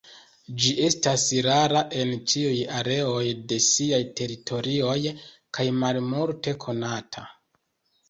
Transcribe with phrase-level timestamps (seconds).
[0.61, 3.21] Ĝi estas rara en ĉiuj areoj
[3.53, 4.99] de siaj teritorioj
[5.61, 7.29] kaj malmulte konata.